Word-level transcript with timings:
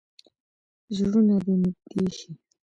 زړونه 0.95 1.35
دې 1.43 1.53
نږدې 1.61 2.05
شي. 2.17 2.31